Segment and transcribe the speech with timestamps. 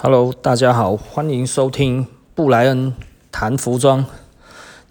[0.00, 2.94] Hello，大家好，欢迎收听布莱恩
[3.32, 4.06] 谈服装。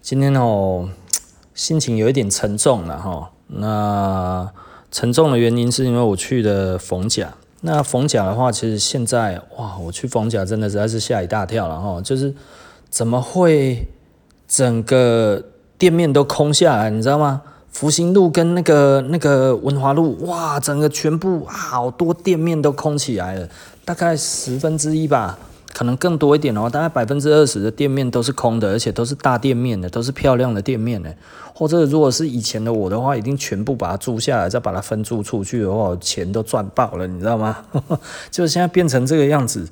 [0.01, 0.89] 今天哦，
[1.53, 3.31] 心情有一点沉重了哈。
[3.47, 4.51] 那
[4.91, 7.33] 沉重的原因是因为我去了逢甲。
[7.61, 12.01] 那逢甲的话，其实现在哇，我去逢甲真的实在是吓一大跳了哈。
[12.01, 12.35] 就是
[12.89, 13.87] 怎么会
[14.45, 15.41] 整个
[15.77, 17.43] 店面都空下来，你知道吗？
[17.71, 23.47] 福兴路跟那个那个文华路，哇，整个全部好多店面都空起来了。
[23.87, 25.39] 大概十分之一吧，
[25.73, 26.69] 可能更多一点的话。
[26.69, 31.15] 大概百分之二十的店面都是空的，而且都是大店面的，都是漂亮的店面的。
[31.53, 37.63] 或者如果是以前的我的话，已经全部把它租下来，再把它分租出去的话，钱都赚爆了，你知道吗？
[38.29, 39.69] 就现在变成这个样子，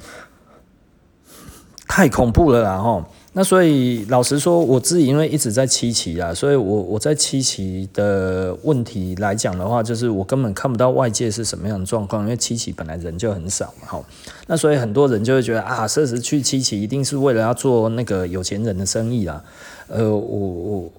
[1.85, 2.77] 太恐怖了啦！
[2.77, 3.03] 吼。
[3.37, 14.01] 那所以老实说，我自己因为一直在七期啊，所以我我在七期的问题来讲的话，就是我根本看不到外界是什么样的状况，因为七期本来人就很少嘛，哈。
[14.47, 19.43] 那所以很多人就会觉得啊，设实去七期一定是为了要做那个有钱人的生意啦。
[19.87, 20.91] 呃，我我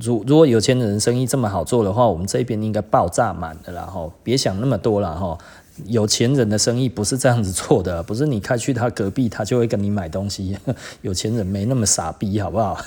[0.00, 5.36] 如如果有钱人生意这么好做的话，我们这边应该爆炸满的啦，哈，别想那么多了，哈。
[5.84, 10.56] 有钱人的生意不是这样子做的， 不是你开去他隔壁，他就会跟你买东西。
[11.02, 12.78] 有钱人没那么傻逼，好不好？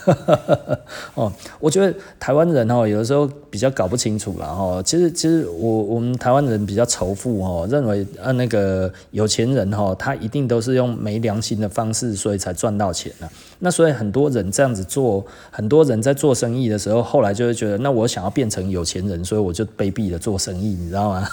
[1.15, 4.81] 哦，我觉得台湾人哦，有的时候比较搞不清楚了哦。
[4.85, 13.29] 其实，其实我我们台湾人比较仇富哦，认为啊那个有钱人哈，他一定都是用没良心的方式，所以才赚到钱了。
[13.59, 21.29] 那所以很多人这样子做，很多人在做生意的时候，后来就会觉得，那我想要变成有钱人，所以我就卑鄙的做生意，你知道吗？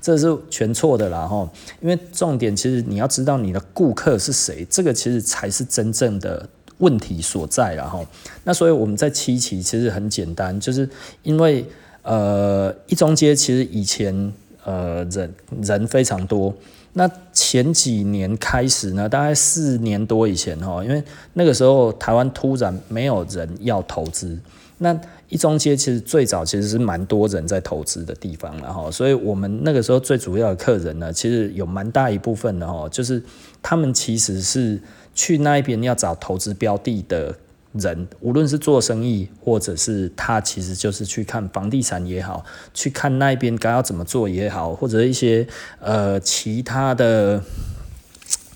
[0.00, 1.48] 这是全错的啦哈，
[1.80, 8.00] 因为重点其实你要知道你的顾客是谁，这个其实才是真正的问题所在啦哈。
[8.44, 10.88] 那所以我们在七期其实很简单，就是
[11.22, 11.64] 因为
[12.02, 14.32] 呃一中街其实以前
[14.64, 16.54] 呃人人非常多，
[16.92, 21.02] 那前几年开始呢，大概四年多以前哈，因为
[21.34, 24.38] 那个时候台湾突然没有人要投资，
[24.78, 24.98] 那。
[25.28, 33.22] 一中街其实最早其实是蛮多人在投资的地方，了哈，所以我们那个时候最主要的客人呢，其实有蛮大一部分的哈，就是
[33.60, 34.80] 他们其实是
[35.14, 37.34] 去那一边要找投资标的的
[37.72, 45.46] 人，无论是做生意，或者是他其实就是去看房地产也好，去看那边该要怎么做也好，或者一些
[45.80, 47.42] 呃其他的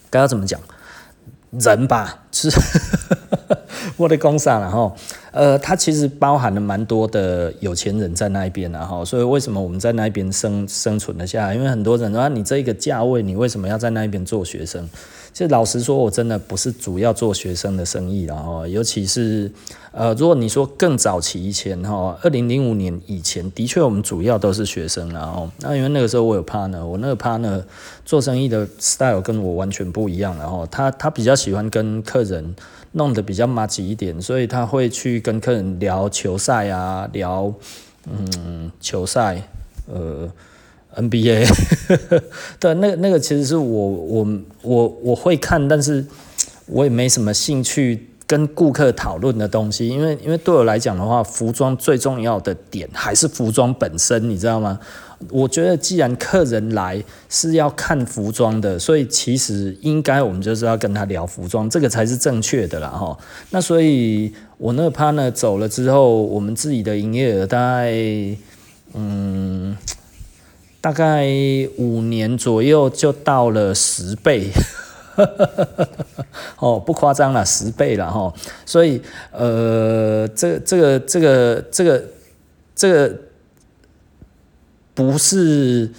[0.09, 0.61] 该要怎么讲
[1.51, 2.51] 人吧，是。
[3.97, 4.95] 我的工厂然后，
[5.31, 11.55] 呃，它其实包含了蛮多的有钱人在那边然后，所以为什么我们在那边生生存了下来？
[11.55, 14.89] 因为很多人说，你这个价位，你为什么要在那边做学生？
[15.33, 19.51] 其实老实说，我真的不是主要做学生的生意了哦，尤其是，
[19.93, 27.63] 呃，如果你说更早期以前哈，二零零五年以前，的确我们主要都是学生然后，那因为那个时候我有 partner，我那个 partner
[28.05, 32.55] 做生意的 style 跟我完全不一样然后，他他比较喜欢跟客人。
[32.93, 37.55] 弄得比较麻吉一点，所以他会去跟客人聊球赛啊，聊
[38.11, 39.41] 嗯球赛，
[39.87, 40.29] 呃
[40.97, 41.49] NBA，
[42.59, 44.27] 对，那那个其实是我我
[44.63, 46.05] 我我会看，但是
[46.67, 54.79] 我也没什么兴趣跟顾客讨论的东西，因为因为对我来讲的话，服装最重要的点还是服装本身，你知道吗？
[55.29, 63.15] 我觉得，既然客人来是要看服装的，所以其实应该我们就是要跟他聊服装，这个才是正确的啦哈。
[63.51, 67.93] 那所以，我那个 partner 走了之后，我们自己的营业额大概，
[68.95, 69.77] 嗯，
[70.81, 71.27] 大概
[71.77, 74.51] 五年左右就到了十倍，
[76.59, 78.33] 哦，不夸张了，十倍了哈。
[78.65, 79.01] 所以，
[79.33, 82.05] 呃，这这个这个这个
[82.75, 83.21] 这个。
[84.93, 85.91] 不是，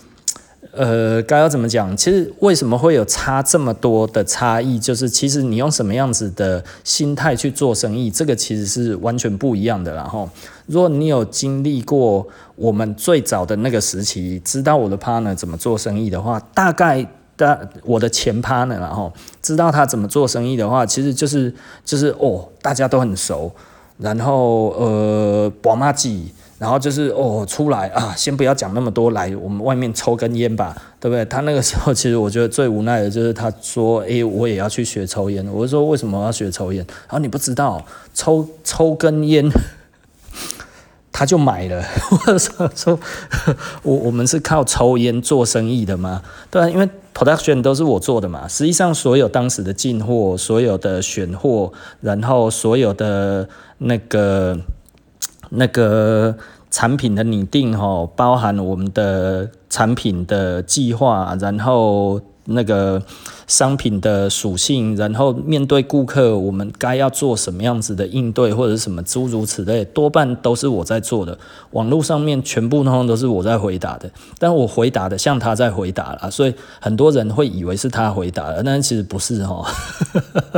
[0.74, 1.96] 呃，该要怎么讲？
[1.98, 4.80] 其实为什么会有差这么多的差异？
[4.80, 9.94] 就是其实你用什么样子的心态去做生意，这个其实是完全不一样的。
[9.94, 10.30] 然后，
[10.68, 17.06] 如果你有经历过我们最早的那个时期，知道我的 partner 怎么做生意的话，大概
[17.36, 21.54] 的我的前 partner，然后知道他怎么做生意的话，其实就是
[21.84, 23.52] 就是哦，大家都很熟，
[23.98, 26.32] 然后呃，宝马记。
[26.62, 31.26] 然后就是哦，出来啊，先不要讲那么多，来我们外面抽根烟吧，对不对？
[31.26, 35.44] 他那个时候其实我觉得最无奈的就是他说，诶，我也要去学抽烟。
[35.52, 36.86] 我就说为什么要学抽烟？
[36.88, 39.50] 然后你不知道，抽抽根烟，
[41.12, 41.84] 他就买了。
[42.28, 43.00] 我说说，
[43.82, 46.22] 我我们是靠抽烟做生意的吗？
[46.52, 48.48] 对啊，因为 production 都是我做的嘛。
[48.48, 53.50] 实际上，所有当时的进货、所有的选货，然后所有的
[53.80, 54.60] 那个。
[55.52, 56.36] 那个
[56.70, 63.02] 产品的拟定哈，包含我们的产品的计划，然后那个
[63.48, 71.38] 商品的属性，然后面对顾客，我们该要做什么样子的应对，或者是什么诸如此类，多半都是我在做的。
[71.72, 74.10] 网络上面全部通通都是我在回答的，
[74.40, 79.64] 但我回答的像他在回答了，所以很多人会以为是他回答了，但其实不是哈。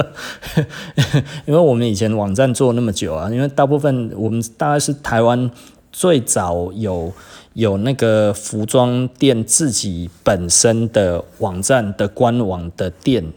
[1.45, 5.51] 因为我们以前网站做那么久啊，因为大部分我们大概是台湾
[5.91, 7.12] 最早有。
[7.53, 13.31] 有那个服装店自己本身的网站的官网的店，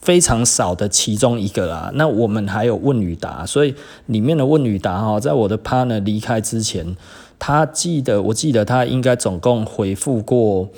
[0.00, 1.90] 非常少的其中一个啦。
[1.94, 3.74] 那我们还有问与答，所以
[4.06, 6.96] 里面的问与答哈，在我的 partner 离开之前，
[7.38, 10.68] 他记得，我记得他应该总共回复过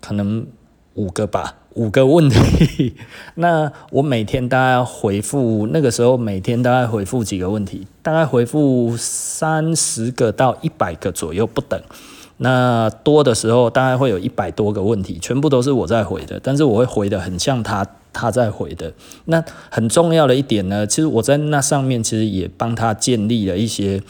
[0.00, 0.46] 可能
[0.94, 1.56] 五个吧。
[1.78, 2.92] 五个问题，
[3.36, 11.80] 那我每天大概回复，那个时候每天大概回复几个问题，大概回复三十个到一百个左右不等。
[12.38, 18.92] 那多的时候大概会有一百多个问题，全部都是我在回的，但是我会回的很像他他在回的。
[19.26, 24.02] 那很重要的一点呢，其实我在那上面其实也帮他建立了一些。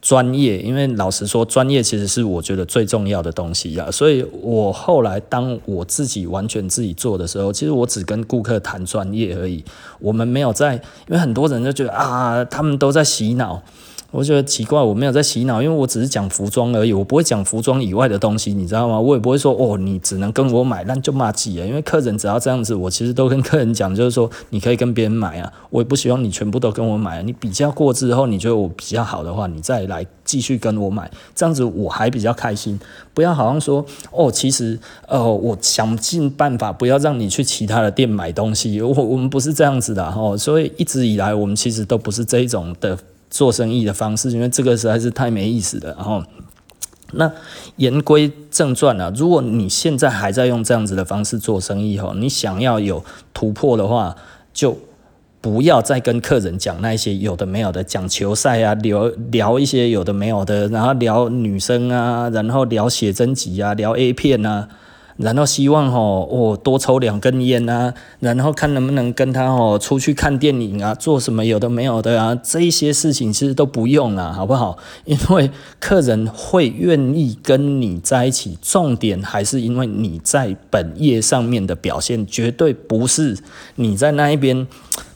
[0.00, 3.90] 专业，因为老实说，专业其实是我觉得最重要的东西啊。
[3.90, 9.64] 所以我后来当我自己完全自己做的时候，其实我只跟顾客谈专业而已。
[9.98, 13.62] 我们没有在，因为很多人就觉得啊，他们都在洗脑。
[14.10, 18.98] 我觉得奇怪，我没有在洗脑，因为我只是讲服装而已，我不会讲服装以外的东西，你知道吗？
[18.98, 21.66] 我也不会说哦，你只能跟我买，那就骂街啊。
[21.66, 27.22] 因为客人只要这样子，我其实都跟客人讲，就是说你可以跟别人买啊，我也不希望你全部都跟我买啊。
[27.22, 32.80] 你比较过之后，你觉得我比较好的话，你再来继续跟我买，这样子我还比较开心。
[33.12, 40.34] 不要好像说哦，其实呃，我想尽办法不要让你去其他的店买东西，我我们不是这样子的哦。
[40.34, 42.98] 所以一直以来，我们其实都不是这一种的。
[43.38, 45.94] 做生意的方式，因为这个实在是太没意思了。
[45.94, 46.20] 然后，
[47.12, 47.30] 那
[47.76, 54.16] 言归正传啊，如果你现在还在用这样子的方式做生意，哈，你想要有突破的话，
[54.52, 54.76] 就
[55.40, 64.68] 不要再跟客人讲那些有的没有的，讲球赛啊，聊聊一些有的没有的，然后聊女生啊，然后聊写真集啊，聊 A 片啊。
[65.18, 74.78] 然后希望吼，我多抽两根烟啊，然后看能不能跟他吼出去看电影啊，做什么有的没有的啊，这些事情其实都不用了，好不好？
[75.04, 75.50] 因为
[75.80, 83.36] 客人会愿意跟你在一起，重点还是因为你在本业上面的表现，绝对不是
[83.74, 84.68] 你在那一边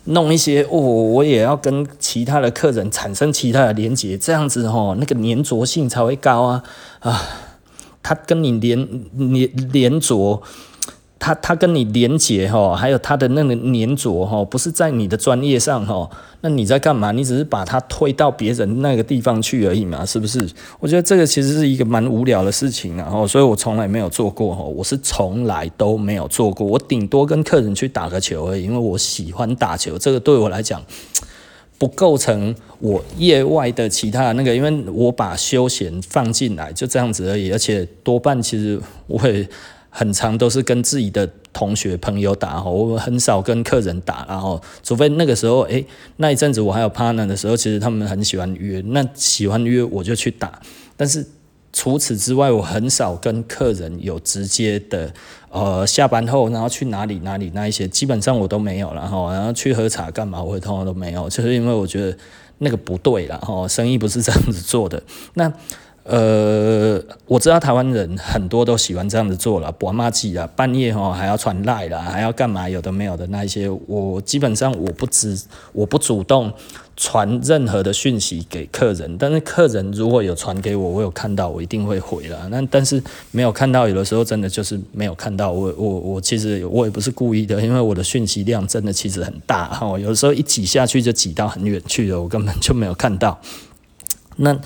[0.07, 6.65] 弄一些哦，我也要跟其他的客人产生其他的连接，这样子吼，那个粘着性才会高啊
[6.99, 7.23] 啊。
[8.03, 10.43] 他跟你连连连着，
[11.19, 16.11] 他他跟你连结哈，还有他的那个粘着哈，不是在你的专业上哈，
[16.41, 17.13] 那你在干嘛？
[17.13, 20.45] 你只是把他推到别人那个地方去而已嘛，是不是？
[20.81, 30.83] 我觉得这个其实是一个蛮无聊的事情啊，所以我从来没有做过哈，我是从来都没有做过，我顶多跟客人去打个球而已，因为我喜欢打球，这个对我来讲。
[31.83, 37.51] 不构成我业外的其他那个，因为我把休闲放进来，就这样子而已。
[37.51, 39.45] 而且多半其实我会
[39.91, 44.25] 很常都是跟自己的同学朋友打，我很少跟客人打。
[44.29, 45.85] 然后，除非那个时候，诶，
[46.19, 50.63] 那一阵子我还有 partner 的时候，其实他们很喜欢约，那喜欢约我就去打。
[50.97, 51.27] 但是
[51.73, 55.13] 除此之外，我很少跟客人有直接的。
[55.53, 62.17] 呃，下班后然后去哪里哪里那一些基本上我都没有了哈，然后去喝茶干嘛我通常都没有，就是因为我觉得
[62.57, 65.03] 那个不对了哈，生意不是这样子做的。
[65.35, 65.53] 那
[66.05, 75.41] 呃，我知道台湾人很多都喜欢这样子做了，博骂机啊，半夜哈还要传赖啦，还要干嘛有的没有的那一些，我基本上我不知
[75.73, 76.53] 我不主动。
[76.95, 82.47] 传任何的讯息给客人，但是客人如果有传给我，我有看到，我一定会回了。
[82.51, 85.51] 那但是没有看到，有的时候真的就是没有看到。
[85.51, 93.41] 我我我其实我也不是故意的，因为我的讯息量真的其实很大哈，有的时候一挤下去就挤到很远去了，我根本就没有看到。
[94.37, 94.57] 那。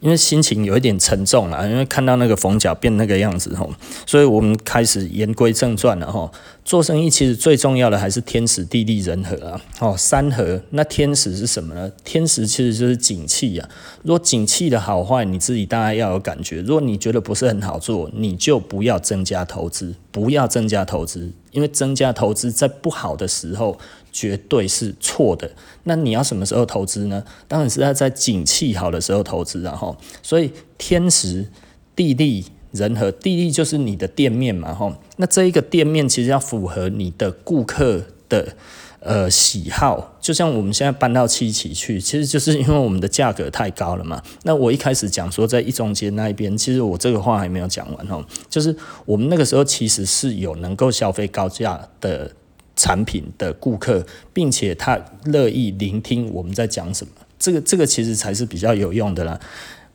[0.00, 3.72] 因为心情有一点沉重了，因为看到那个冯角变那个样子吼，
[4.06, 6.30] 所以我们开始言归正传了吼。
[6.68, 10.60] 做生意其实最重要的还是天时地利人和啊，哦，三和。
[10.68, 11.90] 那天时是什么呢？
[12.04, 13.66] 天时其实就是景气啊。
[14.02, 16.60] 如果景气的好坏，你自己大概要有感觉。
[16.60, 23.78] 如果你觉得不是很好做，你就不要增加投资，不要增加投资，因为增加投资在不好的时候。
[24.10, 25.48] 绝对是错的。
[25.84, 27.22] 那你要什么时候投资呢？
[27.46, 31.46] 当然是要在景气好的时候投资，然后，所以天时、
[31.94, 33.10] 地利、人和。
[33.10, 34.94] 地利就是你的店面嘛，吼。
[35.16, 38.54] 那这一个店面其实要符合你的顾客的
[39.00, 40.16] 呃喜好。
[40.20, 44.22] 就像我们现在搬到七期去，其实就是因为我们的价格太高了嘛。
[44.42, 52.30] 那我一开始讲说在一中街那一边，其实我这个话还没有讲完哦，就是我们那个时候其实是有能够消费高价的
[52.76, 57.12] 产品的顾客，并且他乐意聆听我们在讲什么。
[57.38, 59.40] 这个这个其实才是比较有用的啦。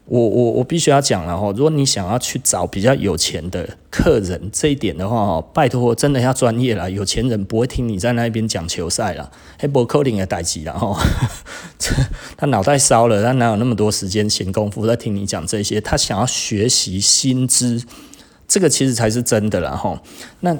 [0.06, 6.92] 我我我必须要讲了哈，如果你想要去找比较有钱的客人，这一点的话哦，拜托真的要专业了。
[6.92, 11.00] 有钱人不会听你在那边讲球赛了，黑博扣零的代志了哈。
[12.36, 15.80] 他脑袋烧了，他哪有那么多时间闲工夫在听你讲这些？
[15.80, 17.82] 他想要学习新知，
[18.48, 20.02] 这个其实才是真的了哈。
[20.42, 20.58] 那。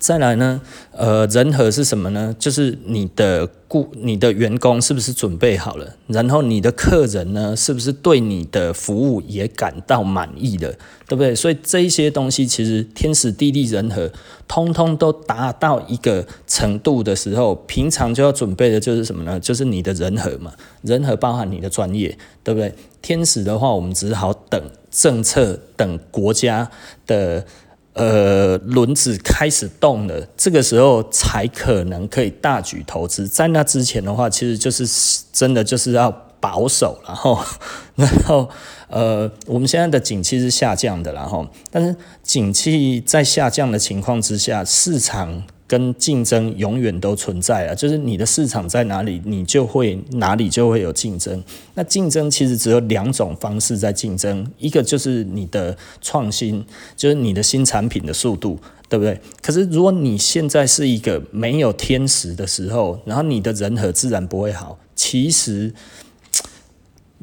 [0.00, 2.34] 再来呢，呃，人和是什么呢？
[2.38, 5.94] 就是你的顾、你的员工是不是准备好了？
[6.06, 10.72] 然后你的客人呢，是不是对你的服务也感到满意了？
[11.06, 11.34] 对不对？
[11.34, 14.10] 所以这一些东西其实天时地利人和，
[14.48, 19.38] 通通都达到一个程度的时候，平常就要准备的就是什么呢？
[19.38, 20.54] 就是你的人和嘛。
[20.80, 22.74] 人和包含你的专业，对不对？
[23.02, 24.58] 天时的话，我们只好等
[24.90, 26.70] 政策，等国家
[27.06, 27.44] 的。
[27.94, 33.26] 呃，轮子开始动了，这个时候才可能可以大举投资。
[33.26, 34.86] 在那之前的话，其实就是
[35.32, 37.38] 真的就是要保守，然后，
[37.96, 38.48] 然后，
[38.88, 45.42] 呃，我们现在的景气是下降的，然后，但是景气在下降的情况之下，市场。
[45.70, 51.40] 跟竞争永远都存在啊，就是你的市场在哪里，你就会哪里就会有竞争。
[51.74, 58.58] 那竞争其实只有两种方式在竞争，一个就是你的创新，就是你的新产品的速度，
[58.88, 59.20] 对不对？
[59.40, 64.76] 可是如果你现在是一个没有天时的时候，然后你的人和自然不会好。
[64.96, 65.72] 其实。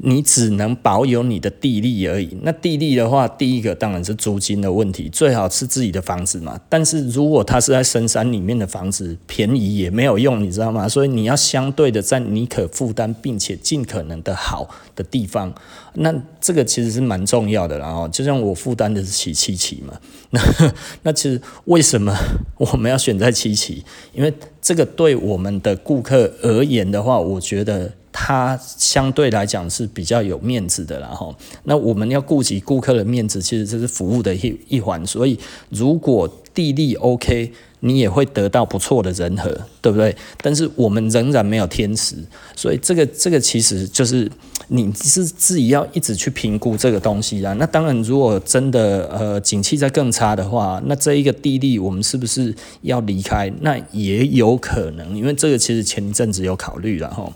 [0.00, 2.38] 你只能保有你的地利而已。
[2.42, 6.60] 那地利的话，第一个当然是租金的问题，最好是自己的房子嘛。
[6.68, 10.88] 但是如果它是在深山里面的房子，便宜也没有用，你知道吗？
[10.88, 15.52] 所以你要相对的在你可负担并且尽可能的好的地方。
[15.94, 19.98] 那这个其实是蛮重要的，然后就像我负担的是七七七嘛。
[20.30, 20.40] 那
[21.02, 22.16] 那其实为什么
[22.56, 23.82] 我们要选在七七？
[24.12, 27.92] 因为这个对我们的顾客而言的话，我觉得。
[28.12, 31.34] 它相对来讲是比较有面子的，然后
[31.64, 35.06] 那我们要顾及顾客的面子，其实这是服务的一一环。
[35.06, 35.38] 所以
[35.70, 39.48] 如果地利 OK，你也会得到不错的人和，
[39.80, 40.14] 对不对？
[40.42, 42.16] 但是我们仍然没有天时，
[42.56, 44.28] 所以这个这个其实就是
[44.66, 47.52] 你是自己要一直去评估这个东西啊。
[47.52, 53.52] 那当然，如果真的呃景气再更差的话，那这一个地利我们是不是要离开？
[53.60, 57.32] 那也有可能，因为这个其实前一阵子有考虑了哈。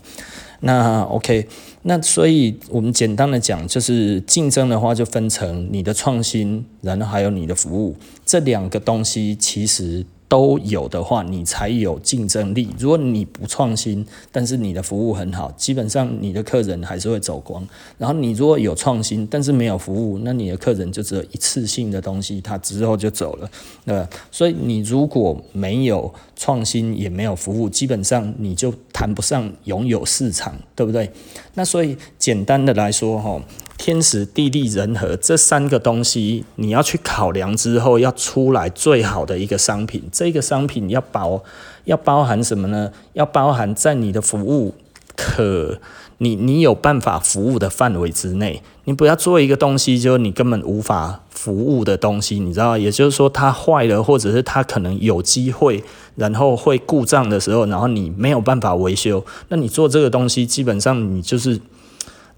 [0.63, 1.47] 那 OK，
[1.83, 10.05] 那所以我们简单的讲，就是竞争的话，就分成你的创新，然后还有你的服务这两个东西，其实。
[10.33, 12.67] 都有的话，你才有竞争力。
[12.79, 17.63] 如果你不创新，但是你的服务很好，基本上你的客人还是会走光。
[17.99, 23.51] 然后你如果有创新，但是没有服务，那你的客人就只有一次性的东西，他之后就走了。
[23.85, 31.07] 呃，所以你如果没有创新，也没有服务，基本上你就谈不上拥有市场，对不对？
[31.53, 33.39] 那所以简单的来说，哈。
[33.83, 40.01] 天时地利人和这三个东西，你要去考量之后，要出来最好的一个商品。
[40.09, 41.43] 这个商品要包
[41.83, 42.89] 要包含什么呢？
[43.11, 44.73] 要包含在你的服务
[45.17, 45.81] 可
[46.19, 48.61] 你你有办法服务的范围之内。
[48.85, 52.77] 你不要做一个东西，就是你根本无法服务的东西，你知道？
[52.77, 55.83] 也就是说，它坏了，或者是它可能有机会，
[56.15, 61.59] 然后会故障的时候，然后你没有办法维修，那你做这个东西，基本上你就是。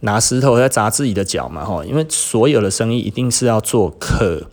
[0.06, 1.84] 拿石头在砸自己的脚嘛，吼！
[1.84, 4.44] 因为所有的生意一定是要做可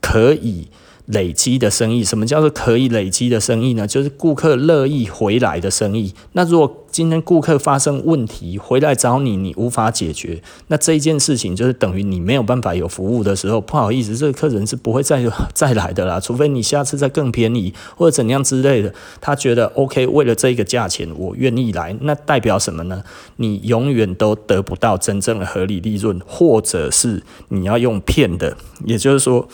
[0.00, 0.68] 可以
[1.08, 2.02] 累积的生意。
[2.02, 3.86] 什么叫做可以累积的生意呢？
[3.86, 6.14] 就是顾客乐意回来的生意。
[6.32, 15.22] 那如果今天顾客发生问题回来找你，你无法解决，那这一件事情就是等于你没有办法有服务的时候，不好意思，这个客人是不会再
[15.54, 18.92] 再来的啦，除非你下次再更便宜或者怎样之类的。
[19.20, 21.94] 他觉得 OK，为了这个价钱，我愿意来。
[22.00, 23.02] 那代表什么呢？
[23.36, 29.46] 你永远都得不到真正的合理利润，或者是你要用骗的，也就是说，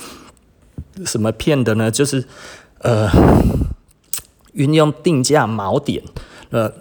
[1.05, 1.91] 什么骗的呢？
[1.91, 2.25] 就是
[2.79, 3.09] 呃，
[4.53, 6.03] 运用定价锚点，
[6.51, 6.73] 呃。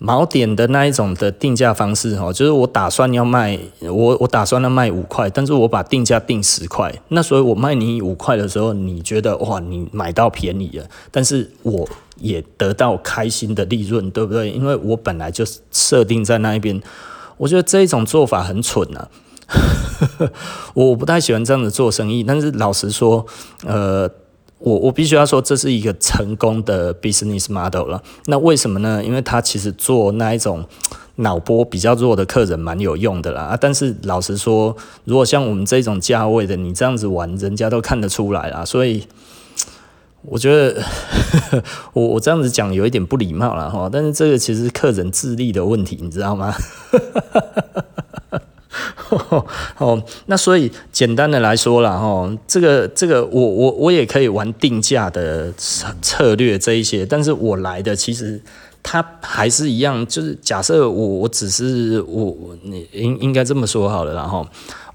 [0.00, 14.50] 锚点的那一种的定价方式哈，就是我打算要卖我我打算要卖五块，但是我把定价定十块，那所以我卖你五块的时候，你觉得哇，你买到便宜了，但是我也得到开心的利润，对不对？
[14.50, 16.78] 因为我本来就设定在那一边，
[17.38, 19.08] 我觉得这一种做法很蠢啊，
[20.74, 23.24] 我不太喜欢这样子做生意，但是老实说，
[23.66, 24.10] 呃。
[24.60, 28.02] 我我必须要说，这是一个成功的 business model 了。
[28.26, 29.04] 那为什么呢？
[29.04, 30.64] 因为他其实做那一种
[31.16, 33.42] 脑波比较弱的客人蛮有用的啦。
[33.42, 34.74] 啊，但是老实说，
[35.04, 38.64] 如果像我们这种价位的，你这样子玩，人家都看得出来啦。
[38.64, 39.06] 所以
[40.22, 40.82] 我觉得
[41.92, 43.90] 我我这样子讲有一点不礼貌了哈。
[43.92, 46.54] 但是这个其实是客人智力的问题，你知道吗？
[49.78, 58.40] 哦，那所以简单的来说了，哈，这个这个我我我也可以玩定价的策策略这一些，但是我来的其实
[58.84, 64.46] 它还是一样，就是假设我我只是我你应应该这么说好了，然后。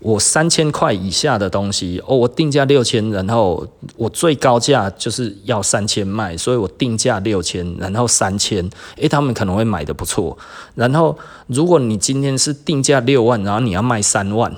[0.02, 3.68] 我三千块以下的东西哦，我定价六千，然后
[3.98, 8.66] 我最高价就是要三千卖，所以我定价六千，然后三千，
[8.96, 10.38] 诶，他们可能会买的不错。
[10.74, 14.50] 然后如果你今天是定价六万，然后你要卖三万，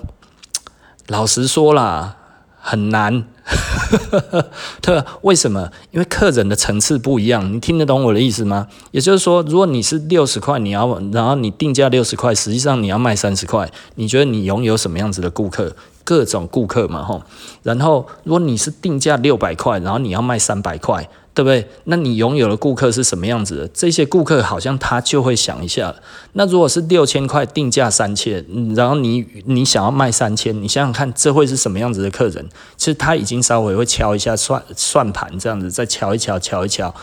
[1.07, 2.17] 老实说啦，
[2.59, 3.25] 很难。
[4.81, 5.69] 特，为什么？
[5.91, 8.67] 因为客人的层次不一样，你听得懂我的意思吗？
[8.91, 15.75] 也就是说，如果你是六十块，你要，然后你定价六十块，实际上你要卖三十块，你觉得你拥有什么样子的顾客？
[16.03, 17.21] 各种顾客嘛，吼。
[17.63, 21.07] 然后，如果你是定价六百块，然后你要卖三百块。
[21.33, 21.65] 对不对？
[21.85, 23.67] 那你拥有的顾客是什么样子的？
[23.69, 25.95] 这些顾客好像他就会想一下。
[26.33, 28.45] 那如果是六千块定价三千，
[28.75, 32.45] 然后你你想要卖三千，你想想看，这会是什么样子的客人？
[32.75, 36.93] 其实他已经稍微会敲一下算算盘，这样子再敲一敲，敲一敲，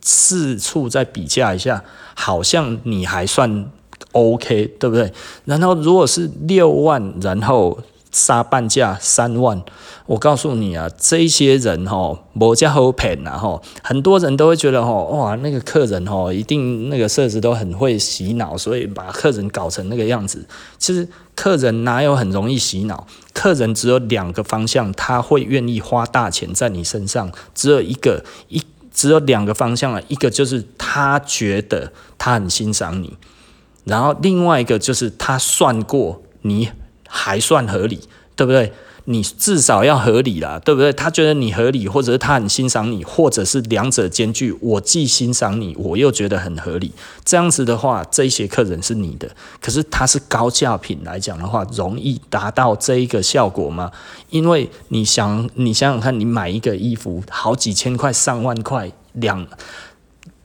[0.00, 3.70] 四处再比价一下，好像你还算
[4.12, 5.12] OK，对不对？
[5.44, 7.78] 然后如果是六万，然后。
[8.14, 9.60] 杀半价三万，
[10.06, 20.46] 我告诉你啊，这些人吼，无加好骗呐吼，很多人都会觉得吼，哇，那个客人吼，一定那个设置都很会洗脑，所以把客人搞成那个样子。
[20.78, 23.04] 其实客人哪有很容易洗脑？
[23.32, 33.16] 客人只有两个方向，他会愿意花大钱在你身上，只有一个一，只有两个方向啊，一个就是他觉得他很欣赏你，
[33.82, 36.70] 然后另外一个就是他算过你。
[37.16, 38.00] 还算合理，
[38.34, 38.72] 对不对？
[39.06, 40.90] 你至少要合理啦，对不对？
[40.94, 44.50] 他觉得你合理，或者是他很欣赏你，或者是两者兼具。
[44.62, 46.90] 我既欣赏你，我又觉得很合理。
[47.22, 49.28] 这样子的话，这些客人是你的。
[49.60, 53.92] 可是他是高价品来讲的话，容易达到这一个效果吗？
[54.30, 59.46] 因为你想，你想想看，你买一个衣服，好几千块、上万块，两。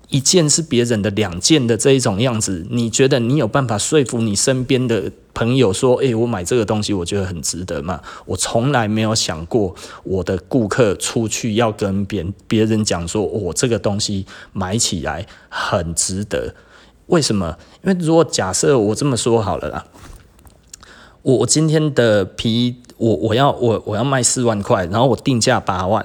[0.09, 8.01] 一件是别人的两件的这一种样子，你觉得你有办法说服你身边的朋友说，诶、我买这个东西我觉得很值得吗？
[8.25, 16.55] 我从来没有想过我的顾客出去要跟别别人讲说，我、这个东西买起来很值得。
[17.05, 17.55] 为什么？
[17.83, 19.85] 因为如果假设我这么说好了啦，
[21.21, 26.03] 我我今天的皮，我我要我我要卖四万块，然后我定价八万。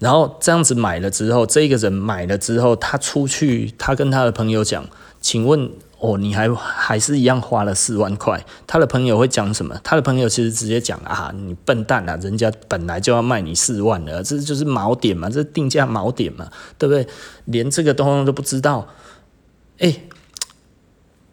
[0.00, 4.84] 然后这样子买了之后，这个人买了之后，他出去，他跟他的朋友讲，
[5.20, 8.44] 请问哦，你还还是一样花了四万块？
[8.66, 9.80] 他的朋友会讲什么？
[9.82, 17.06] 他的朋友其实直接讲啊，你笨蛋啊，人家本来就要卖你四万的，这就是锚点嘛，这定价锚点嘛，对不对？
[17.46, 18.88] 连这个东西都不知道，
[19.78, 20.02] 哎，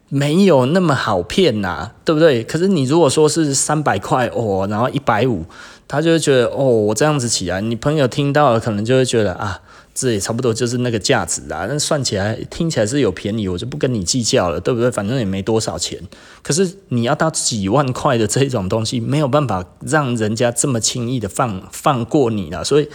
[0.08, 2.44] 没有那么好骗呐、对不对？
[2.44, 5.46] 可是你如果说是三百块哦，然后一百五。
[5.92, 9.60] 他就会觉得哦，我这样子起来，你朋友听到了可能就会觉得啊，
[9.94, 11.66] 这也差不多就是那个价值啊。
[11.68, 14.90] 那算起来听起来是有便宜，我就不跟你计较了，对不对？
[14.90, 16.00] 反正也没多少钱。
[16.42, 22.64] 可是你要到几万块的这种东西，没有办法让人家这么轻易的放放过你了。
[22.64, 22.88] 所以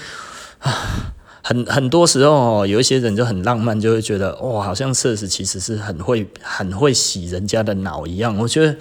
[0.60, 8.38] 啊，很很多时候哦，有一些人就很浪漫，就会觉得哇，好像 Sales 其实是很会很会洗人家的脑一样。
[8.38, 8.74] 我觉得。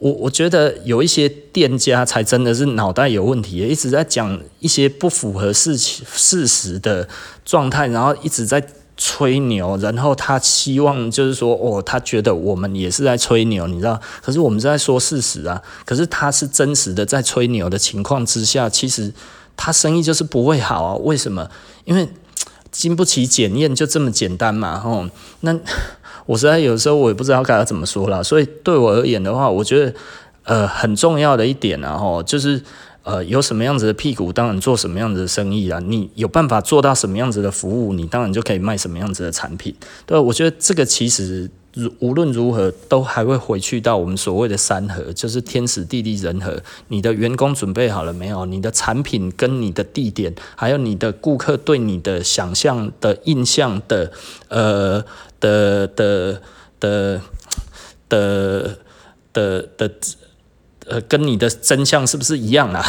[0.00, 7.06] 我我觉得有一些店家才真的是脑袋有问题，一直在讲一些不符合事情事实的
[7.44, 14.00] 状态，然后一直在吹牛，然后他希望就是说，哦，他觉得我们也是在吹牛，你知道？
[14.22, 15.62] 可是我们在说事实啊。
[15.84, 19.12] 可是他是真实的在吹牛的情况之下，其实
[19.54, 20.94] 他生意就是不会好啊。
[20.96, 21.50] 为什么？
[21.84, 22.08] 因为
[22.70, 24.80] 经不起检验，就这么简单嘛。
[24.80, 25.06] 吼，
[25.40, 25.58] 那。
[26.30, 29.92] 我实在有时候我也不知道该要怎么说了，所以对我而言的话，我觉得
[30.44, 32.62] 呃很重要的一点然后就是
[33.02, 35.80] 呃有什么样子的屁股，当然做什么样子的生意啊。
[35.80, 39.74] 你有办法做到什么样子的服务，你当然就可以卖什么样子的产品。
[40.06, 41.50] 对，我觉得这个其实
[41.98, 46.56] 无论如何都还会回去到我们所谓的三合，就是天时地利人和。
[46.86, 48.46] 你的员工准备好了没有？
[48.46, 54.12] 你的产品跟你的地点，还有你的顾客对你的想象的印象的
[54.46, 55.04] 呃。
[55.40, 56.40] 的的
[56.78, 57.20] 的
[58.08, 58.78] 的
[59.32, 59.90] 的的
[60.86, 62.84] 呃，跟你的真相是不是一样啊？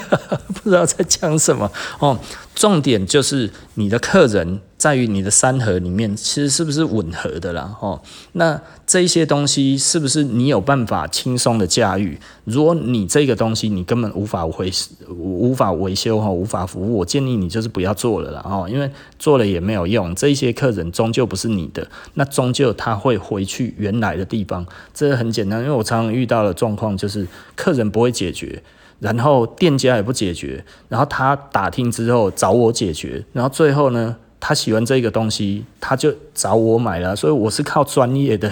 [0.54, 2.18] 不知道在讲什么哦。
[2.54, 7.72] 重点就是你的客人在于你的三合里面，其实是不是吻合的啦？
[7.80, 8.00] 哦，
[8.32, 12.18] 那这些东西是不是你有办法轻松的驾驭？
[12.42, 14.72] 如果你这个东西你根本无法维
[15.08, 18.42] 无法维修哈，无法服务，我建议你就是不要做了啦。
[18.44, 18.90] 哦，因为
[19.20, 24.66] 做了也没有用，这些客人终究不是你的，那终究他会回去原来的地方。
[24.92, 28.60] 这很简单，因为我常常遇到的状况就是客人不会解决。
[28.98, 38.50] 然后店家也不解决，然后他打听之后找我解决，然后最后呢，他喜欢这个东西，他就找我买了，所以我是靠专业的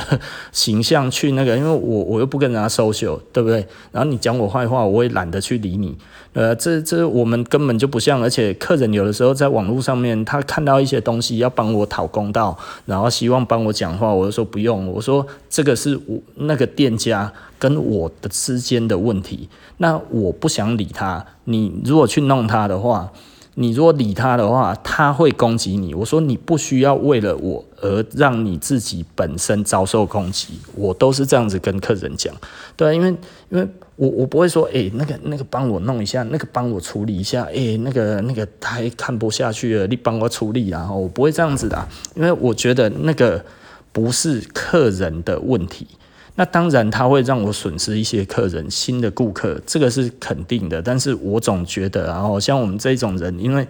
[0.53, 3.67] 形象去那个，因为我我又不跟人家 social，对不对？
[3.91, 5.99] 然后你讲我坏话，我也懒得去理你。
[6.33, 19.49] 呃，这这我们根本就不像，而且客人有的时候在网络上面，他看到一些东西要帮我讨公道，然后希望帮我讲话，我就说不用，我说这个是我那个店家跟我的之间的问题，
[19.79, 21.27] 那我不想理他。
[21.47, 23.11] 你如果去弄他的话。
[23.61, 25.93] 你如果理他的话，他会攻击你。
[25.93, 32.35] 我说你不需要为了我而让你自己本身遭受攻击，我都是这样子跟客人讲。
[32.75, 33.09] 对，因为
[33.51, 43.45] 因为我我不会说，诶、那个那个帮我弄一下，那个帮我处理一下，诶、那个那个他看不下去了，你帮我处理，然后我不会这样子的，因为我觉得那个
[43.93, 45.87] 不是客人的问题。
[46.37, 50.81] 那当然，他会让我损失一些客人、新的顾客，这个是肯定的。
[50.81, 53.67] 但是我总觉得，然后像我们这种人，因为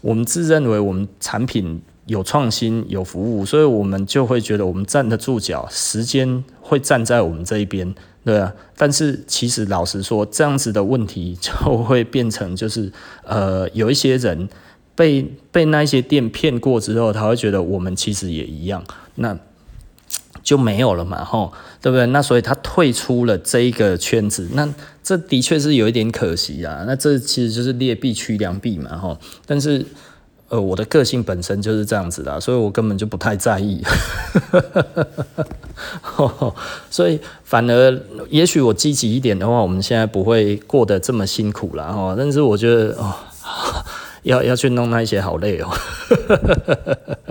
[0.00, 7.92] 我们自认为我们产品有创新、有服务，所以我们就会觉得我们站得住脚，时间会站在我们这一边，
[8.24, 8.52] 对啊。
[8.76, 12.92] 但是其实老实说，这样子的问题就会变成，就是
[13.24, 14.48] 呃，有一些人
[14.94, 18.84] 被被那些店骗过之后，他会觉得我们其实也一样。
[19.16, 19.36] 那
[20.46, 22.06] 就没有了嘛，吼，对不对？
[22.06, 26.84] 那所以他退出了这一个圈子，那这的确是有一点可惜啊。
[26.86, 29.18] 那这其实就是劣币驱良币嘛，吼。
[29.44, 29.84] 但是，
[30.48, 33.82] 呃，我的个性本身就是这样子的，所以我根本就不太在意。
[36.88, 42.14] 所以反而，也许我积极一点的话，我们现在不会过得这么辛苦了，吼。
[42.16, 43.12] 但是我觉得，哦。
[44.22, 45.68] 要要去弄那些好累哦，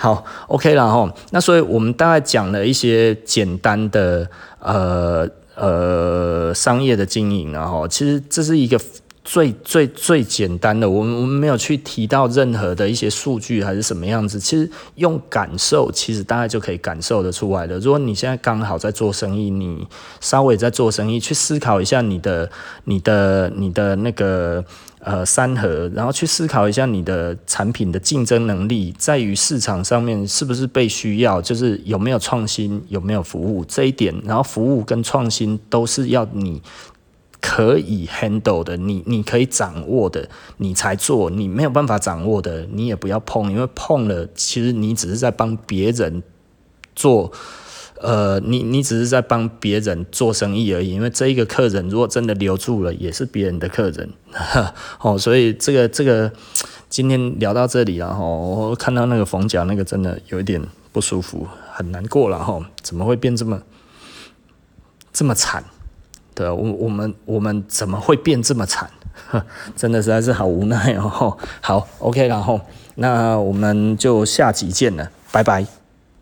[0.00, 1.12] 好，OK 了哈。
[1.32, 4.30] 那所以我们大概讲了一些简单的
[4.60, 8.80] 呃呃商业的经营，然后其实这是一个
[9.24, 14.38] 最最最简单的，我们我们没有去提到任何的一些数据还是什么样子。
[14.38, 17.76] 其实用感受，其实大概就可以感受得出来的。
[17.80, 19.84] 如果你现在刚好在做生意，你
[20.20, 22.48] 稍微在做生意，去思考一下你的
[22.84, 24.64] 你的你的那个。
[25.10, 34.14] 呃，三合，然后去思考一下你的产品的竞争能力，在于市场上面是不是被需要，就是有没有创新，有没有服务这一点。
[34.26, 36.60] 然后服务跟创新都是要你
[37.40, 41.30] 可以 handle 的，你你可以掌握的，你才做。
[41.30, 46.22] 你没有办法掌握的，你也不要碰，因为碰了，其实你只是在帮别人
[46.94, 47.32] 做。
[48.00, 54.10] 呃，你你只是在帮别人做生意而已，因为这一个客人如果真的留住了，也是别人的客人，
[55.00, 56.30] 哦，所以这个这个
[56.88, 63.60] 今天聊到这里了哈，我看到那个冯甲那个真的有一点不舒服，很难过了哈，怎么会变这么
[65.12, 65.64] 这么惨？
[66.34, 68.88] 对，我我们我们怎么会变这么惨？
[69.74, 71.36] 真的实在是好无奈哦。
[71.60, 72.60] 好，OK，然后
[72.94, 75.77] 那我们就下集见了，拜拜。